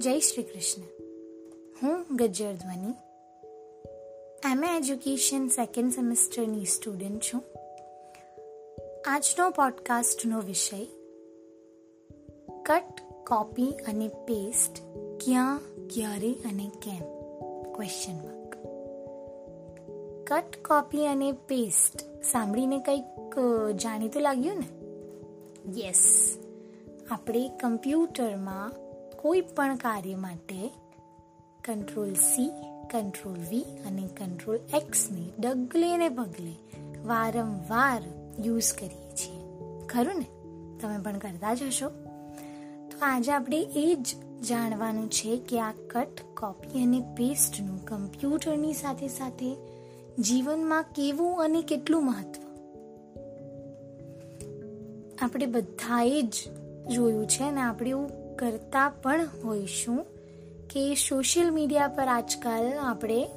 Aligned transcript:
જય 0.00 0.20
શ્રી 0.20 0.42
કૃષ્ણ. 0.42 0.82
હું 1.82 2.16
Gajjar 2.16 2.52
Dhvani. 2.52 2.94
MA 4.50 4.76
education 4.76 5.48
second 5.48 5.92
સેમેસ્ટરની 5.92 6.64
student 6.64 7.20
છું. 7.20 7.42
આજનો 9.06 9.50
પોડકાસ્ટનો 9.50 10.40
વિષય 10.40 10.84
કટ 12.62 13.00
કોપી 13.26 13.70
અને 13.70 14.08
પેસ્ટ 14.08 14.74
ક્યાં, 15.24 15.60
ક્યારે 15.94 16.32
અને 16.32 16.70
કેમ? 16.82 17.02
ક્વેશ્ચન 17.72 18.14
માર્ક 18.14 18.56
કટ 20.26 20.66
કોપી 20.66 21.06
અને 21.06 21.32
પેસ્ટ 21.32 22.24
સાંભળીને 22.24 22.78
કંઈક 22.78 23.38
જાણીતું 23.74 24.22
લાગ્યું 24.22 24.56
ને? 24.56 24.68
યસ 25.80 26.38
આપણે 27.10 27.48
કમ્પ્યુટરમાં 27.48 28.83
કોઈ 29.24 29.40
પણ 29.40 29.76
કાર્ય 29.76 30.14
માટે 30.14 30.70
કંટ્રોલ 31.64 32.14
સી 32.14 32.50
કંટ્રોલ 32.90 33.36
વી 33.50 33.62
અને 33.62 34.08
કંટ્રોલ 34.20 34.58
એક્સને 34.74 35.28
ડગલે 35.38 35.96
ને 35.96 36.08
પગલે 36.08 36.54
વારંવાર 37.04 38.02
યુઝ 38.44 38.72
કરીએ 38.72 39.16
છીએ. 39.16 39.40
ખરું 39.86 40.14
ને? 40.18 40.26
તમે 40.80 40.98
પણ 40.98 41.18
કરતા 41.18 41.54
જ 41.54 41.62
હશો 41.62 41.88
તો 42.90 42.98
આજે 43.02 43.32
આપણે 43.32 43.66
એ 43.76 43.96
જ 44.00 44.06
જાણવાનું 44.42 45.10
છે 45.10 45.36
કે 45.36 45.60
આ 45.60 45.72
કટ 45.90 46.36
કોપી 46.36 46.82
અને 46.82 47.00
પેસ્ટનું 47.00 47.84
કમ્પ્યુટરની 47.84 48.72
સાથે 48.72 49.08
સાથે 49.08 49.56
જીવનમાં 50.18 50.82
કેવું 50.82 51.44
અને 51.44 51.62
કેટલું 51.62 52.04
મહત્વ? 52.04 52.42
આપણે 55.20 55.46
બધાએ 55.46 56.22
જ 56.22 56.34
જોયું 56.90 57.26
છે 57.26 57.42
અને 57.42 57.60
આપણે 57.60 57.90
એવું 57.90 58.23
કરતા 58.36 58.88
પણ 58.88 59.28
હોઈશું 59.44 60.04
કે 60.70 60.94
સોશિયલ 60.94 61.50
મીડિયા 61.50 61.88
પર 61.88 62.08
આજકાલ 62.08 62.78
આપણે 62.78 63.28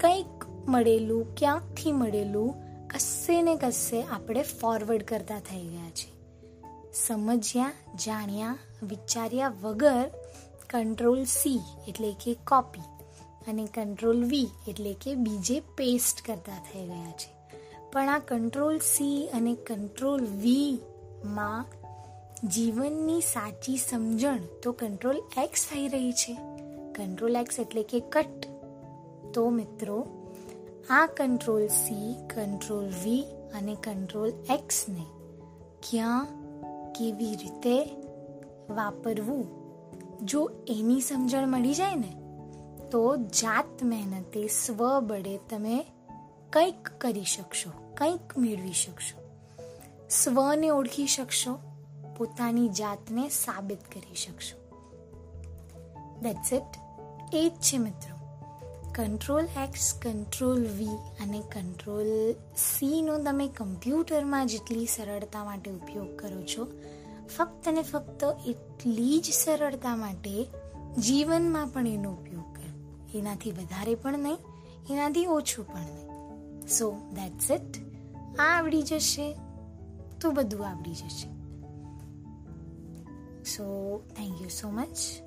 કંઈક 0.00 0.44
મળેલું, 0.68 1.34
ક્યાંકથી 1.34 1.92
મળેલું, 1.92 2.54
કશે 2.88 3.42
ને 3.42 3.56
કશે 3.56 4.02
આપણે 4.02 4.42
ફોરવર્ડ 4.42 5.02
કરતા 5.02 5.40
થઈ 5.40 5.66
ગયા 5.66 5.90
છે. 5.90 6.12
સમજ્યા, 6.92 7.72
જાણ્યા, 8.06 8.58
વિચાર્યા 8.82 9.52
વગર 9.62 10.10
કંટ્રોલ 10.70 11.24
સી 11.24 11.60
એટલે 11.88 12.12
કે 12.12 12.34
કોપી 12.34 12.80
અને 13.48 13.68
કંટ્રોલ 13.74 14.24
વી 14.24 14.48
એટલે 14.68 14.92
કે 14.92 15.14
બીજે 15.14 15.60
પેસ્ટ 15.60 16.26
કરતા 16.26 16.66
થઈ 16.72 16.86
ગયા 16.86 17.12
છે. 17.12 17.58
પણ 17.92 18.08
આ 18.08 18.18
કંટ્રોલ 18.18 18.78
સી 18.78 19.28
અને 19.34 19.54
કંટ્રોલ 19.54 20.26
વીમાં 20.26 21.64
જીવનની 22.48 23.20
સાચી 23.20 23.76
સમજણ 23.76 24.38
તો 24.62 24.72
કંટ્રોલ 24.72 25.22
એક્સ 25.38 25.68
થઈ 25.70 25.88
રહી 25.88 26.12
છે. 26.12 26.38
કંટ્રોલ 26.92 27.36
એક્સ 27.36 27.60
એટલે 27.60 27.82
કે 27.82 28.00
કટ 28.00 28.46
તો 29.34 29.50
મિત્રો, 29.50 30.06
આ 30.90 31.06
કંટ્રોલ 31.06 31.66
સી 31.66 32.14
કંટ્રોલ 32.34 32.88
વી 32.88 33.24
અને 33.54 33.74
કંટ્રોલ 33.74 34.28
એક્સને 34.28 35.04
ક્યાં, 35.90 36.26
કેવી 36.92 37.36
રીતે 37.36 37.84
વાપરવું? 38.70 39.46
જો 40.22 40.50
એની 40.68 41.00
સમજણ 41.00 41.48
મળી 41.48 41.74
જાય 41.74 41.94
ને, 41.94 42.16
તો 42.90 43.16
જાત 43.16 43.82
મહેનતે 43.82 44.48
સ્વ 44.48 45.00
બળે 45.00 45.38
તમે 45.50 45.86
કંઈક 46.52 46.88
કરી 46.88 47.24
શકશો, 47.24 47.70
કંઈક 47.94 48.38
મેળવી 48.38 48.72
શકશો. 48.72 49.20
સ્વને 50.10 50.68
ઓળખી 50.68 51.06
શકશો. 51.06 51.71
પોતાની 52.16 52.68
જાતને 52.68 53.28
સાબિત 53.28 53.78
કરી 53.78 54.14
શકશો. 54.14 54.62
દેટ્સ 56.22 56.52
ઇટ 56.52 56.76
એ 57.32 57.52
જ 57.54 57.60
છે 57.60 57.78
મિત્રો. 57.78 58.22
કંટ્રોલ 58.92 59.44
એક્સ 59.44 59.94
કંટ્રોલ 60.02 60.66
વી 60.66 60.96
અને 61.20 61.42
કંટ્રોલ 61.52 62.32
સીનો 62.56 63.18
તમે 63.18 63.48
કમ્પ્યુટરમાં 63.48 64.46
જેટલી 64.46 64.86
સરળતા 64.86 65.44
માટે 65.44 65.70
ઉપયોગ 65.70 66.18
કરો 66.18 66.42
છો, 66.42 66.68
ફક્ત 67.36 67.68
ને 67.68 67.82
ફક્ત 67.82 68.24
એટલી 68.46 69.20
જ 69.20 69.24
સરળતા 69.32 69.96
માટે 69.96 70.46
જીવનમાં 70.98 71.66
પણ 71.66 71.86
એનો 71.86 72.12
ઉપયોગ 72.12 72.56
કરો. 72.56 72.98
એનાથી 73.18 73.50
વધારે 73.50 73.94
પણ 73.94 74.18
નહીં, 74.18 74.38
એનાથી 74.90 75.26
ઓછું 75.26 75.66
પણ 75.66 75.80
નહીં. 75.80 76.12
સો 76.66 76.94
દેટ્સ 77.14 77.50
ઇટ 77.50 77.76
આ 78.38 78.58
આવડી 78.58 78.82
જશે. 78.82 79.36
તો 80.20 80.30
બધું 80.30 80.66
આવડી 80.66 80.94
જશે. 80.94 81.41
So, 83.42 84.04
thank 84.14 84.40
you 84.40 84.48
so 84.48 84.70
much. 84.70 85.22